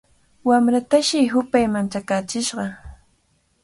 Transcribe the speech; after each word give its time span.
Wamratashi 0.47 1.21
hupay 1.31 1.65
manchakaachishqa. 1.73 2.63